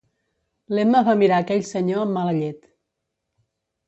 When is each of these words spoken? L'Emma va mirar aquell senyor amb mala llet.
L'Emma 0.77 1.01
va 1.09 1.13
mirar 1.19 1.41
aquell 1.45 1.61
senyor 1.71 2.05
amb 2.05 2.13
mala 2.15 2.33
llet. 2.39 2.65